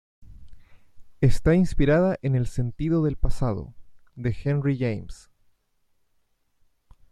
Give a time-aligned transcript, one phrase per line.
[1.19, 3.75] Está inspirada en "El sentido del pasado",
[4.15, 5.29] de Henry James.